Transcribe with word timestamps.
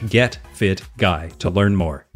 getfitguy 0.00 1.38
to 1.38 1.50
learn 1.50 1.76
more. 1.76 2.06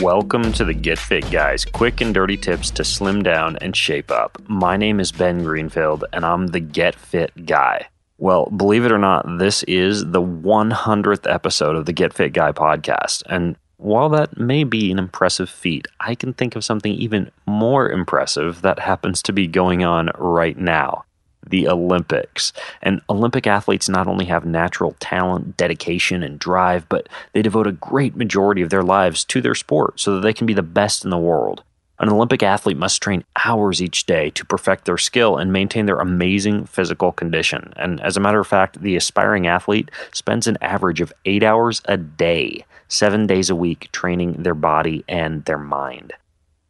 Welcome 0.00 0.52
to 0.52 0.64
the 0.64 0.74
Get 0.74 0.98
Fit 0.98 1.28
Guys, 1.30 1.64
quick 1.64 2.00
and 2.00 2.14
dirty 2.14 2.36
tips 2.36 2.70
to 2.70 2.84
slim 2.84 3.22
down 3.22 3.56
and 3.60 3.74
shape 3.76 4.12
up. 4.12 4.38
My 4.48 4.76
name 4.76 5.00
is 5.00 5.10
Ben 5.10 5.42
Greenfield, 5.42 6.04
and 6.12 6.24
I'm 6.24 6.46
the 6.46 6.60
Get 6.60 6.94
Fit 6.94 7.46
Guy. 7.46 7.88
Well, 8.16 8.46
believe 8.46 8.84
it 8.84 8.92
or 8.92 8.98
not, 8.98 9.26
this 9.38 9.64
is 9.64 10.04
the 10.04 10.22
100th 10.22 11.32
episode 11.32 11.76
of 11.76 11.86
the 11.86 11.92
Get 11.92 12.12
Fit 12.12 12.32
Guy 12.32 12.52
podcast. 12.52 13.22
And 13.26 13.56
while 13.78 14.08
that 14.10 14.36
may 14.36 14.64
be 14.64 14.90
an 14.90 14.98
impressive 14.98 15.48
feat, 15.48 15.86
I 16.00 16.14
can 16.14 16.34
think 16.34 16.56
of 16.56 16.64
something 16.64 16.92
even 16.92 17.30
more 17.46 17.90
impressive 17.90 18.62
that 18.62 18.80
happens 18.80 19.22
to 19.22 19.32
be 19.32 19.46
going 19.46 19.84
on 19.84 20.10
right 20.18 20.58
now 20.58 21.04
the 21.46 21.68
Olympics. 21.68 22.52
And 22.82 23.00
Olympic 23.08 23.46
athletes 23.46 23.88
not 23.88 24.06
only 24.06 24.26
have 24.26 24.44
natural 24.44 24.96
talent, 25.00 25.56
dedication, 25.56 26.22
and 26.22 26.38
drive, 26.38 26.88
but 26.88 27.08
they 27.32 27.42
devote 27.42 27.66
a 27.66 27.72
great 27.72 28.16
majority 28.16 28.60
of 28.60 28.70
their 28.70 28.82
lives 28.82 29.24
to 29.26 29.40
their 29.40 29.54
sport 29.54 29.98
so 29.98 30.14
that 30.14 30.20
they 30.20 30.32
can 30.32 30.46
be 30.46 30.52
the 30.54 30.62
best 30.62 31.04
in 31.04 31.10
the 31.10 31.16
world. 31.16 31.62
An 32.00 32.08
Olympic 32.08 32.42
athlete 32.42 32.76
must 32.76 33.02
train 33.02 33.24
hours 33.44 33.82
each 33.82 34.06
day 34.06 34.30
to 34.30 34.44
perfect 34.44 34.84
their 34.84 34.98
skill 34.98 35.36
and 35.36 35.52
maintain 35.52 35.86
their 35.86 35.98
amazing 35.98 36.66
physical 36.66 37.10
condition. 37.10 37.72
And 37.76 38.00
as 38.00 38.16
a 38.16 38.20
matter 38.20 38.40
of 38.40 38.46
fact, 38.46 38.80
the 38.80 38.96
aspiring 38.96 39.46
athlete 39.46 39.90
spends 40.12 40.46
an 40.46 40.58
average 40.60 41.00
of 41.00 41.12
eight 41.24 41.42
hours 41.42 41.82
a 41.86 41.96
day, 41.96 42.64
seven 42.86 43.26
days 43.26 43.50
a 43.50 43.56
week, 43.56 43.88
training 43.92 44.42
their 44.42 44.54
body 44.54 45.04
and 45.08 45.44
their 45.44 45.58
mind 45.58 46.12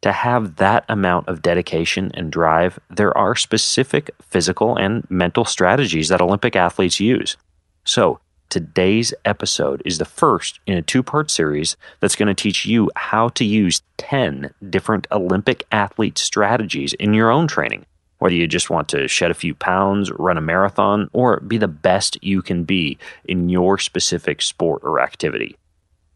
to 0.01 0.11
have 0.11 0.55
that 0.57 0.85
amount 0.87 1.27
of 1.27 1.41
dedication 1.41 2.11
and 2.13 2.31
drive, 2.31 2.79
there 2.89 3.15
are 3.17 3.35
specific 3.35 4.11
physical 4.21 4.77
and 4.77 5.09
mental 5.09 5.45
strategies 5.45 6.07
that 6.09 6.21
Olympic 6.21 6.55
athletes 6.55 6.99
use. 6.99 7.35
So, 7.83 8.19
today's 8.49 9.13
episode 9.25 9.81
is 9.85 9.97
the 9.97 10.05
first 10.05 10.59
in 10.65 10.77
a 10.77 10.81
two 10.81 11.03
part 11.03 11.29
series 11.29 11.77
that's 11.99 12.15
going 12.15 12.27
to 12.27 12.33
teach 12.33 12.65
you 12.65 12.89
how 12.95 13.29
to 13.29 13.45
use 13.45 13.81
10 13.97 14.53
different 14.69 15.07
Olympic 15.11 15.65
athlete 15.71 16.17
strategies 16.17 16.93
in 16.93 17.13
your 17.13 17.31
own 17.31 17.47
training. 17.47 17.85
Whether 18.17 18.35
you 18.35 18.47
just 18.47 18.69
want 18.69 18.89
to 18.89 19.07
shed 19.07 19.31
a 19.31 19.35
few 19.35 19.55
pounds, 19.55 20.11
run 20.11 20.37
a 20.37 20.41
marathon, 20.41 21.09
or 21.13 21.39
be 21.39 21.57
the 21.57 21.69
best 21.69 22.21
you 22.21 22.41
can 22.41 22.65
be 22.65 22.97
in 23.25 23.49
your 23.49 23.77
specific 23.77 24.41
sport 24.41 24.83
or 24.83 24.99
activity. 24.99 25.55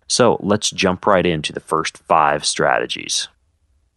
So 0.08 0.38
let's 0.42 0.70
jump 0.70 1.06
right 1.08 1.26
into 1.26 1.54
the 1.54 1.62
first 1.62 1.98
five 1.98 2.46
strategies. 2.46 3.30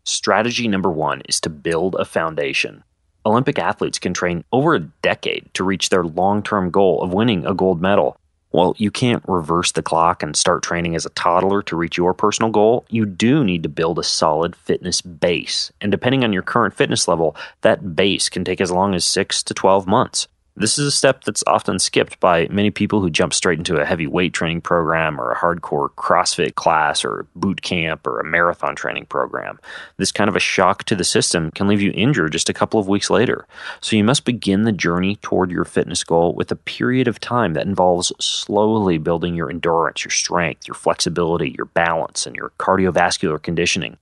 Strategy 0.04 0.68
number 0.68 0.90
one 0.90 1.22
is 1.28 1.40
to 1.40 1.50
build 1.50 1.96
a 1.96 2.04
foundation. 2.04 2.84
Olympic 3.26 3.58
athletes 3.58 3.98
can 3.98 4.14
train 4.14 4.44
over 4.52 4.76
a 4.76 4.80
decade 5.02 5.52
to 5.54 5.64
reach 5.64 5.88
their 5.88 6.04
long 6.04 6.44
term 6.44 6.70
goal 6.70 7.02
of 7.02 7.12
winning 7.12 7.44
a 7.44 7.54
gold 7.54 7.82
medal. 7.82 8.16
While 8.56 8.74
you 8.78 8.90
can't 8.90 9.22
reverse 9.28 9.72
the 9.72 9.82
clock 9.82 10.22
and 10.22 10.34
start 10.34 10.62
training 10.62 10.96
as 10.96 11.04
a 11.04 11.10
toddler 11.10 11.60
to 11.64 11.76
reach 11.76 11.98
your 11.98 12.14
personal 12.14 12.50
goal, 12.50 12.86
you 12.88 13.04
do 13.04 13.44
need 13.44 13.62
to 13.64 13.68
build 13.68 13.98
a 13.98 14.02
solid 14.02 14.56
fitness 14.56 15.02
base. 15.02 15.70
And 15.82 15.92
depending 15.92 16.24
on 16.24 16.32
your 16.32 16.40
current 16.40 16.72
fitness 16.72 17.06
level, 17.06 17.36
that 17.60 17.94
base 17.94 18.30
can 18.30 18.46
take 18.46 18.62
as 18.62 18.70
long 18.70 18.94
as 18.94 19.04
6 19.04 19.42
to 19.42 19.52
12 19.52 19.86
months. 19.86 20.26
This 20.58 20.78
is 20.78 20.86
a 20.86 20.90
step 20.90 21.24
that's 21.24 21.44
often 21.46 21.78
skipped 21.78 22.18
by 22.18 22.48
many 22.50 22.70
people 22.70 23.02
who 23.02 23.10
jump 23.10 23.34
straight 23.34 23.58
into 23.58 23.76
a 23.76 23.84
heavy 23.84 24.06
weight 24.06 24.32
training 24.32 24.62
program 24.62 25.20
or 25.20 25.30
a 25.30 25.36
hardcore 25.36 25.90
CrossFit 25.90 26.54
class 26.54 27.04
or 27.04 27.26
boot 27.36 27.60
camp 27.60 28.06
or 28.06 28.18
a 28.18 28.24
marathon 28.24 28.74
training 28.74 29.04
program. 29.04 29.60
This 29.98 30.10
kind 30.10 30.30
of 30.30 30.36
a 30.36 30.40
shock 30.40 30.84
to 30.84 30.94
the 30.96 31.04
system 31.04 31.50
can 31.50 31.68
leave 31.68 31.82
you 31.82 31.92
injured 31.94 32.32
just 32.32 32.48
a 32.48 32.54
couple 32.54 32.80
of 32.80 32.88
weeks 32.88 33.10
later. 33.10 33.46
So 33.82 33.96
you 33.96 34.04
must 34.04 34.24
begin 34.24 34.62
the 34.62 34.72
journey 34.72 35.16
toward 35.16 35.50
your 35.50 35.66
fitness 35.66 36.02
goal 36.02 36.32
with 36.32 36.50
a 36.50 36.56
period 36.56 37.06
of 37.06 37.20
time 37.20 37.52
that 37.52 37.66
involves 37.66 38.10
slowly 38.18 38.96
building 38.96 39.34
your 39.34 39.50
endurance, 39.50 40.06
your 40.06 40.10
strength, 40.10 40.66
your 40.66 40.74
flexibility, 40.74 41.50
your 41.50 41.66
balance, 41.66 42.26
and 42.26 42.34
your 42.34 42.52
cardiovascular 42.58 43.42
conditioning. 43.42 43.98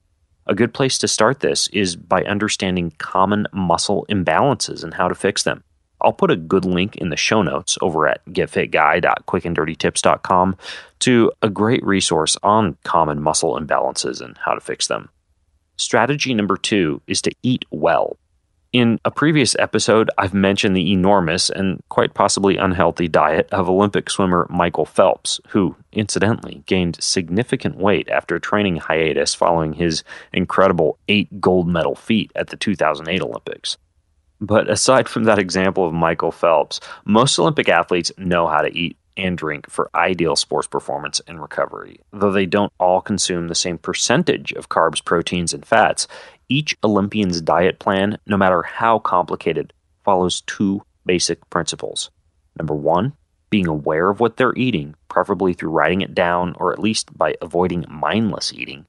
A 0.47 0.55
good 0.55 0.73
place 0.73 0.99
to 0.99 1.09
start 1.09 1.41
this 1.41 1.67
is 1.73 1.97
by 1.97 2.23
understanding 2.23 2.93
common 2.99 3.49
muscle 3.53 4.07
imbalances 4.09 4.85
and 4.85 4.95
how 4.95 5.09
to 5.09 5.17
fix 5.17 5.43
them. 5.43 5.65
I'll 6.05 6.13
put 6.13 6.31
a 6.31 6.37
good 6.37 6.65
link 6.65 6.95
in 6.97 7.09
the 7.09 7.17
show 7.17 7.43
notes 7.43 7.77
over 7.81 8.07
at 8.07 8.25
getfitguy.quickanddirtytips.com 8.27 10.57
to 11.01 11.33
a 11.43 11.51
great 11.51 11.85
resource 11.85 12.37
on 12.43 12.77
common 12.85 13.21
muscle 13.23 13.59
imbalances 13.59 14.21
and 14.21 14.39
how 14.45 14.55
to 14.55 14.61
fix 14.61 14.87
them. 14.87 15.09
Strategy 15.77 16.35
number 16.35 16.57
two 16.57 17.03
is 17.07 17.21
to 17.23 17.33
eat 17.43 17.65
well. 17.71 18.17
In 18.75 18.99
a 19.05 19.11
previous 19.11 19.55
episode, 19.61 20.11
I've 20.19 20.35
mentioned 20.35 20.77
the 20.77 20.93
enormous 20.93 21.49
and 21.49 21.81
quite 21.91 22.13
possibly 22.13 22.57
unhealthy 22.57 23.07
diet 23.07 23.49
of 23.53 23.69
Olympic 23.69 24.11
swimmer 24.11 24.49
Michael 24.51 24.85
Phelps, 24.85 25.41
who, 25.51 25.77
incidentally, 25.93 26.65
gained 26.67 27.01
significant 27.01 27.77
weight 27.77 28.09
after 28.09 28.35
a 28.35 28.41
training 28.41 28.79
hiatus 28.79 29.33
following 29.33 29.75
his 29.75 30.03
incredible 30.33 30.99
eight 31.07 31.41
gold 31.41 31.69
medal 31.69 31.95
feat 31.95 32.33
at 32.35 32.49
the 32.49 32.57
2008 32.57 33.23
Olympics. 33.23 33.77
But 34.41 34.69
aside 34.69 35.09
from 35.09 35.25
that 35.25 35.39
example 35.39 35.87
of 35.87 35.95
Michael 35.95 36.33
Phelps, 36.33 36.81
most 37.05 37.39
Olympic 37.39 37.69
athletes 37.69 38.13
know 38.19 38.47
how 38.47 38.63
to 38.63 38.77
eat 38.77 38.97
and 39.17 39.39
drink 39.39 39.71
for 39.71 39.91
ideal 39.95 40.37
sports 40.37 40.67
performance 40.67 41.21
and 41.29 41.41
recovery. 41.41 42.01
Though 42.13 42.33
they 42.33 42.47
don't 42.47 42.73
all 42.79 43.01
consume 43.01 43.49
the 43.49 43.55
same 43.55 43.79
percentage 43.79 44.53
of 44.53 44.69
carbs, 44.69 45.05
proteins, 45.05 45.55
and 45.55 45.65
fats, 45.65 46.09
each 46.49 46.77
Olympian's 46.83 47.41
diet 47.41 47.79
plan, 47.79 48.19
no 48.27 48.37
matter 48.37 48.63
how 48.63 48.99
complicated, 48.99 49.73
follows 50.05 50.43
two 50.43 50.83
basic 51.07 51.49
principles. 51.49 52.11
Number 52.59 52.75
one, 52.75 53.15
being 53.51 53.69
aware 53.69 54.11
of 54.11 54.21
what 54.21 54.37
they're 54.37 54.57
eating, 54.57 54.95
preferably 55.09 55.53
through 55.53 55.71
writing 55.71 56.01
it 56.01 56.15
down 56.15 56.57
or 56.59 56.73
at 56.73 56.79
least 56.81 57.17
by 57.17 57.35
avoiding 57.41 57.85
mindless 57.89 58.53
eating. 58.53 58.85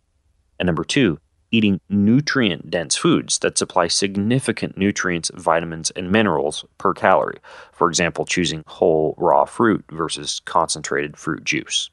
And 0.59 0.65
number 0.65 0.83
two, 0.83 1.19
eating 1.55 1.79
nutrient 1.87 2.69
dense 2.69 2.95
foods 2.97 3.39
that 3.39 3.57
supply 3.57 3.87
significant 3.87 4.77
nutrients, 4.77 5.31
vitamins, 5.33 5.89
and 5.91 6.11
minerals 6.11 6.65
per 6.77 6.93
calorie. 6.93 7.39
For 7.71 7.87
example, 7.87 8.25
choosing 8.25 8.63
whole 8.67 9.15
raw 9.17 9.45
fruit 9.45 9.85
versus 9.89 10.41
concentrated 10.45 11.15
fruit 11.17 11.45
juice. 11.45 11.89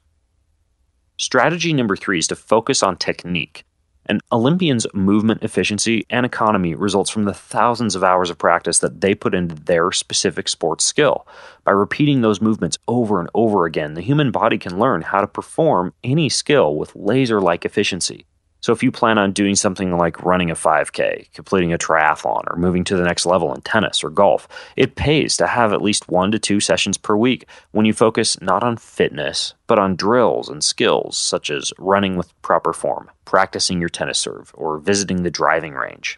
Strategy 1.17 1.71
number 1.71 1.95
three 1.95 2.19
is 2.19 2.27
to 2.27 2.35
focus 2.35 2.83
on 2.83 2.97
technique. 2.97 3.63
An 4.07 4.19
Olympian's 4.33 4.85
movement 4.93 5.43
efficiency 5.43 6.05
and 6.09 6.25
economy 6.25 6.75
results 6.75 7.09
from 7.09 7.23
the 7.23 7.33
thousands 7.33 7.95
of 7.95 8.03
hours 8.03 8.29
of 8.29 8.37
practice 8.37 8.79
that 8.79 8.99
they 8.99 9.15
put 9.15 9.33
into 9.33 9.55
their 9.55 9.93
specific 9.93 10.49
sports 10.49 10.83
skill. 10.83 11.25
By 11.63 11.71
repeating 11.71 12.19
those 12.19 12.41
movements 12.41 12.77
over 12.89 13.21
and 13.21 13.29
over 13.33 13.65
again, 13.65 13.93
the 13.93 14.01
human 14.01 14.31
body 14.31 14.57
can 14.57 14.77
learn 14.77 15.03
how 15.03 15.21
to 15.21 15.27
perform 15.27 15.93
any 16.03 16.27
skill 16.27 16.75
with 16.75 16.93
laser 16.95 17.39
like 17.39 17.63
efficiency. 17.63 18.25
So 18.63 18.71
if 18.71 18.81
you 18.81 18.93
plan 18.93 19.17
on 19.17 19.33
doing 19.33 19.55
something 19.57 19.97
like 19.97 20.23
running 20.23 20.49
a 20.49 20.55
5K, 20.55 21.33
completing 21.33 21.73
a 21.73 21.77
triathlon, 21.77 22.45
or 22.49 22.55
moving 22.55 22.85
to 22.85 22.95
the 22.95 23.03
next 23.03 23.25
level 23.25 23.53
in 23.53 23.59
tennis 23.59 24.05
or 24.05 24.09
golf, 24.09 24.47
it 24.77 24.95
pays 24.95 25.35
to 25.35 25.47
have 25.47 25.73
at 25.73 25.81
least 25.81 26.07
one 26.07 26.31
to 26.31 26.39
two 26.39 26.61
sessions 26.61 26.97
per 26.97 27.17
week 27.17 27.45
when 27.71 27.85
you 27.85 27.91
focus 27.91 28.39
not 28.39 28.63
on 28.63 28.77
fitness, 28.77 29.53
but 29.67 29.79
on 29.79 29.97
drills 29.97 30.47
and 30.47 30.63
skills 30.63 31.17
such 31.17 31.49
as 31.49 31.73
running 31.77 32.15
with 32.15 32.41
proper 32.41 32.71
form, 32.71 33.11
practicing 33.25 33.81
your 33.81 33.89
tennis 33.89 34.17
serve, 34.17 34.53
or 34.53 34.77
visiting 34.77 35.23
the 35.23 35.29
driving 35.29 35.73
range. 35.73 36.17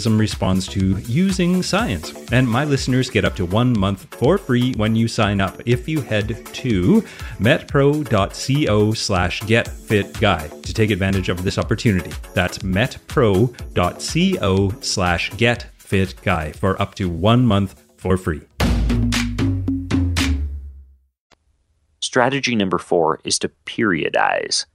responds 0.05 0.67
to 0.69 0.97
using 0.99 1.63
science. 1.63 2.13
And 2.31 2.47
my 2.47 2.63
listeners 2.65 3.09
get 3.09 3.25
up 3.25 3.35
to 3.35 3.45
one 3.45 3.77
month 3.77 4.13
for 4.15 4.37
free 4.37 4.73
when 4.73 4.95
you 4.95 5.07
sign 5.07 5.41
up 5.41 5.61
if 5.65 5.87
you 5.87 6.01
head 6.01 6.45
to 6.45 7.01
metpro.co 7.39 8.93
slash 8.93 9.41
getfitguy 9.41 10.63
to 10.63 10.73
take 10.73 10.91
advantage 10.91 11.29
of 11.29 11.43
this 11.43 11.57
opportunity. 11.57 12.11
That's 12.33 12.59
metpro.co 12.59 13.53
slash 14.81 15.31
getfitguy 15.31 16.55
for 16.55 16.81
up 16.81 16.95
to 16.95 17.09
one 17.09 17.45
month 17.45 17.81
for 17.97 18.17
free. 18.17 18.41
Strategy 22.01 22.55
number 22.55 22.77
four 22.77 23.21
is 23.23 23.39
to 23.39 23.49
periodize. 23.65 24.65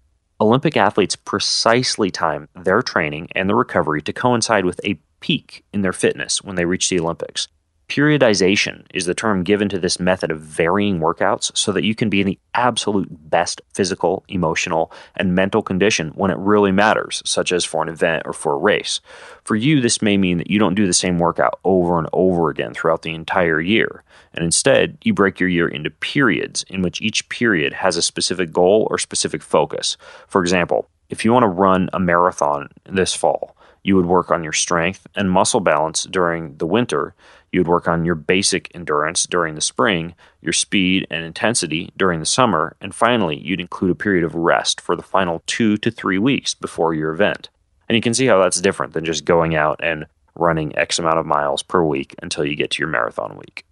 Olympic 0.40 0.76
athletes 0.76 1.16
precisely 1.16 2.10
time 2.10 2.48
their 2.54 2.82
training 2.82 3.28
and 3.34 3.48
the 3.48 3.54
recovery 3.54 4.02
to 4.02 4.12
coincide 4.12 4.64
with 4.64 4.80
a 4.84 4.98
peak 5.20 5.64
in 5.72 5.82
their 5.82 5.92
fitness 5.92 6.42
when 6.42 6.56
they 6.56 6.64
reach 6.64 6.88
the 6.88 7.00
Olympics. 7.00 7.48
Periodization 7.88 8.84
is 8.92 9.06
the 9.06 9.14
term 9.14 9.44
given 9.44 9.68
to 9.68 9.78
this 9.78 10.00
method 10.00 10.32
of 10.32 10.40
varying 10.40 10.98
workouts 10.98 11.56
so 11.56 11.70
that 11.70 11.84
you 11.84 11.94
can 11.94 12.10
be 12.10 12.20
in 12.20 12.26
the 12.26 12.38
absolute 12.52 13.06
best 13.30 13.60
physical, 13.74 14.24
emotional, 14.26 14.90
and 15.14 15.36
mental 15.36 15.62
condition 15.62 16.08
when 16.16 16.32
it 16.32 16.38
really 16.38 16.72
matters, 16.72 17.22
such 17.24 17.52
as 17.52 17.64
for 17.64 17.84
an 17.84 17.88
event 17.88 18.24
or 18.26 18.32
for 18.32 18.54
a 18.54 18.58
race. 18.58 19.00
For 19.44 19.54
you, 19.54 19.80
this 19.80 20.02
may 20.02 20.16
mean 20.16 20.38
that 20.38 20.50
you 20.50 20.58
don't 20.58 20.74
do 20.74 20.88
the 20.88 20.92
same 20.92 21.20
workout 21.20 21.60
over 21.62 21.96
and 21.96 22.08
over 22.12 22.50
again 22.50 22.74
throughout 22.74 23.02
the 23.02 23.14
entire 23.14 23.60
year, 23.60 24.02
and 24.34 24.44
instead, 24.44 24.98
you 25.04 25.14
break 25.14 25.38
your 25.38 25.48
year 25.48 25.68
into 25.68 25.90
periods 25.90 26.64
in 26.68 26.82
which 26.82 27.00
each 27.00 27.28
period 27.28 27.72
has 27.72 27.96
a 27.96 28.02
specific 28.02 28.52
goal 28.52 28.88
or 28.90 28.98
specific 28.98 29.42
focus. 29.42 29.96
For 30.26 30.40
example, 30.40 30.88
if 31.08 31.24
you 31.24 31.32
want 31.32 31.44
to 31.44 31.48
run 31.48 31.88
a 31.92 32.00
marathon 32.00 32.68
this 32.84 33.14
fall, 33.14 33.55
you 33.86 33.96
would 33.96 34.06
work 34.06 34.30
on 34.30 34.42
your 34.42 34.52
strength 34.52 35.06
and 35.14 35.30
muscle 35.30 35.60
balance 35.60 36.04
during 36.04 36.56
the 36.56 36.66
winter 36.66 37.14
you 37.56 37.60
would 37.60 37.68
work 37.68 37.88
on 37.88 38.04
your 38.04 38.14
basic 38.14 38.70
endurance 38.74 39.24
during 39.24 39.54
the 39.54 39.62
spring, 39.62 40.14
your 40.42 40.52
speed 40.52 41.06
and 41.10 41.24
intensity 41.24 41.90
during 41.96 42.20
the 42.20 42.26
summer, 42.26 42.76
and 42.82 42.94
finally, 42.94 43.38
you'd 43.38 43.60
include 43.60 43.92
a 43.92 43.94
period 43.94 44.24
of 44.24 44.34
rest 44.34 44.78
for 44.78 44.94
the 44.94 45.02
final 45.02 45.42
two 45.46 45.78
to 45.78 45.90
three 45.90 46.18
weeks 46.18 46.52
before 46.52 46.92
your 46.92 47.12
event. 47.12 47.48
And 47.88 47.96
you 47.96 48.02
can 48.02 48.12
see 48.12 48.26
how 48.26 48.38
that's 48.38 48.60
different 48.60 48.92
than 48.92 49.06
just 49.06 49.24
going 49.24 49.54
out 49.54 49.80
and 49.82 50.04
running 50.34 50.76
X 50.76 50.98
amount 50.98 51.18
of 51.18 51.24
miles 51.24 51.62
per 51.62 51.82
week 51.82 52.14
until 52.20 52.44
you 52.44 52.56
get 52.56 52.72
to 52.72 52.82
your 52.82 52.90
marathon 52.90 53.36
week. 53.38 53.64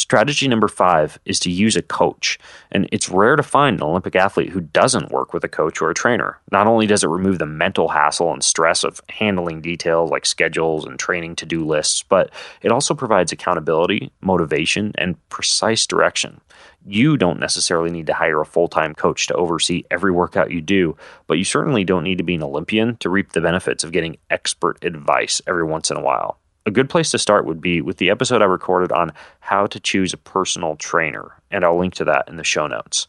Strategy 0.00 0.48
number 0.48 0.66
five 0.66 1.18
is 1.26 1.38
to 1.40 1.50
use 1.50 1.76
a 1.76 1.82
coach. 1.82 2.38
And 2.72 2.88
it's 2.90 3.10
rare 3.10 3.36
to 3.36 3.42
find 3.42 3.76
an 3.76 3.82
Olympic 3.82 4.16
athlete 4.16 4.48
who 4.48 4.62
doesn't 4.62 5.12
work 5.12 5.34
with 5.34 5.44
a 5.44 5.48
coach 5.48 5.82
or 5.82 5.90
a 5.90 5.94
trainer. 5.94 6.38
Not 6.50 6.66
only 6.66 6.86
does 6.86 7.04
it 7.04 7.08
remove 7.08 7.38
the 7.38 7.44
mental 7.44 7.88
hassle 7.88 8.32
and 8.32 8.42
stress 8.42 8.82
of 8.82 9.02
handling 9.10 9.60
details 9.60 10.10
like 10.10 10.24
schedules 10.24 10.86
and 10.86 10.98
training 10.98 11.36
to 11.36 11.44
do 11.44 11.66
lists, 11.66 12.02
but 12.02 12.30
it 12.62 12.72
also 12.72 12.94
provides 12.94 13.30
accountability, 13.30 14.10
motivation, 14.22 14.92
and 14.96 15.18
precise 15.28 15.86
direction. 15.86 16.40
You 16.86 17.18
don't 17.18 17.38
necessarily 17.38 17.90
need 17.90 18.06
to 18.06 18.14
hire 18.14 18.40
a 18.40 18.46
full 18.46 18.68
time 18.68 18.94
coach 18.94 19.26
to 19.26 19.34
oversee 19.34 19.84
every 19.90 20.12
workout 20.12 20.50
you 20.50 20.62
do, 20.62 20.96
but 21.26 21.36
you 21.36 21.44
certainly 21.44 21.84
don't 21.84 22.04
need 22.04 22.16
to 22.16 22.24
be 22.24 22.36
an 22.36 22.42
Olympian 22.42 22.96
to 23.00 23.10
reap 23.10 23.32
the 23.32 23.42
benefits 23.42 23.84
of 23.84 23.92
getting 23.92 24.16
expert 24.30 24.82
advice 24.82 25.42
every 25.46 25.64
once 25.64 25.90
in 25.90 25.98
a 25.98 26.02
while 26.02 26.39
a 26.70 26.72
good 26.72 26.88
place 26.88 27.10
to 27.10 27.18
start 27.18 27.44
would 27.44 27.60
be 27.60 27.82
with 27.82 27.98
the 27.98 28.08
episode 28.10 28.40
I 28.40 28.46
recorded 28.46 28.92
on 28.92 29.12
how 29.40 29.66
to 29.66 29.78
choose 29.80 30.14
a 30.14 30.16
personal 30.16 30.76
trainer, 30.76 31.32
and 31.50 31.64
I'll 31.64 31.78
link 31.78 31.94
to 31.94 32.04
that 32.04 32.28
in 32.28 32.36
the 32.36 32.44
show 32.44 32.66
notes. 32.66 33.08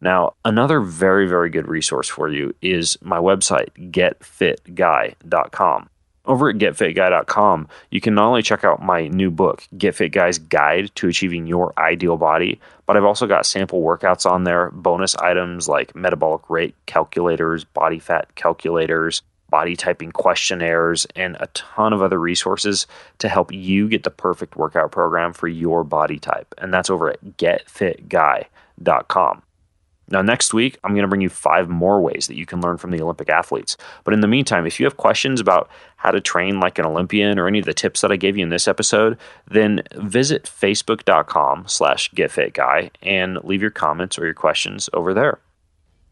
Now, 0.00 0.34
another 0.44 0.80
very, 0.80 1.26
very 1.26 1.50
good 1.50 1.66
resource 1.66 2.08
for 2.08 2.28
you 2.28 2.54
is 2.62 2.96
my 3.02 3.18
website, 3.18 3.70
getfitguy.com. 3.90 5.88
Over 6.26 6.50
at 6.50 6.56
getfitguy.com, 6.56 7.68
you 7.90 8.00
can 8.00 8.14
not 8.14 8.28
only 8.28 8.42
check 8.42 8.62
out 8.64 8.82
my 8.82 9.08
new 9.08 9.30
book, 9.30 9.66
Get 9.76 9.94
Fit 9.94 10.10
Guy's 10.10 10.38
Guide 10.38 10.90
to 10.96 11.08
Achieving 11.08 11.46
Your 11.46 11.72
Ideal 11.78 12.18
Body, 12.18 12.60
but 12.86 12.96
I've 12.96 13.04
also 13.04 13.26
got 13.26 13.46
sample 13.46 13.82
workouts 13.82 14.30
on 14.30 14.44
there, 14.44 14.70
bonus 14.70 15.16
items 15.16 15.66
like 15.68 15.94
metabolic 15.96 16.48
rate 16.50 16.74
calculators, 16.86 17.64
body 17.64 17.98
fat 17.98 18.34
calculators, 18.34 19.22
body 19.50 19.76
typing 19.76 20.12
questionnaires, 20.12 21.06
and 21.16 21.36
a 21.40 21.48
ton 21.48 21.92
of 21.92 22.02
other 22.02 22.18
resources 22.18 22.86
to 23.18 23.28
help 23.28 23.52
you 23.52 23.88
get 23.88 24.04
the 24.04 24.10
perfect 24.10 24.56
workout 24.56 24.92
program 24.92 25.32
for 25.32 25.48
your 25.48 25.84
body 25.84 26.18
type. 26.18 26.54
And 26.58 26.72
that's 26.72 26.90
over 26.90 27.10
at 27.10 27.36
getfitguy.com. 27.36 29.42
Now, 30.10 30.22
next 30.22 30.52
week, 30.52 30.76
I'm 30.82 30.92
going 30.92 31.02
to 31.02 31.08
bring 31.08 31.20
you 31.20 31.28
five 31.28 31.68
more 31.68 32.00
ways 32.00 32.26
that 32.26 32.36
you 32.36 32.44
can 32.44 32.60
learn 32.60 32.78
from 32.78 32.90
the 32.90 33.00
Olympic 33.00 33.28
athletes. 33.28 33.76
But 34.02 34.12
in 34.12 34.20
the 34.20 34.26
meantime, 34.26 34.66
if 34.66 34.80
you 34.80 34.86
have 34.86 34.96
questions 34.96 35.40
about 35.40 35.70
how 35.96 36.10
to 36.10 36.20
train 36.20 36.58
like 36.58 36.78
an 36.78 36.84
Olympian 36.84 37.38
or 37.38 37.46
any 37.46 37.60
of 37.60 37.64
the 37.64 37.72
tips 37.72 38.00
that 38.00 38.10
I 38.10 38.16
gave 38.16 38.36
you 38.36 38.42
in 38.42 38.48
this 38.48 38.66
episode, 38.66 39.16
then 39.46 39.82
visit 39.94 40.44
facebook.com 40.44 41.68
slash 41.68 42.10
getfitguy 42.10 42.90
and 43.02 43.38
leave 43.44 43.62
your 43.62 43.70
comments 43.70 44.18
or 44.18 44.24
your 44.24 44.34
questions 44.34 44.90
over 44.92 45.14
there. 45.14 45.38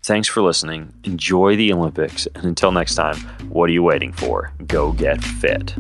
Thanks 0.03 0.29
for 0.29 0.43
listening. 0.43 0.93
Enjoy 1.05 1.57
the 1.57 1.73
Olympics. 1.73 2.27
And 2.35 2.45
until 2.45 2.73
next 2.73 2.95
time, 2.95 3.17
what 3.51 3.69
are 3.69 3.73
you 3.73 3.83
waiting 3.83 4.13
for? 4.13 4.53
Go 4.67 4.93
get 4.93 5.23
fit. 5.23 5.75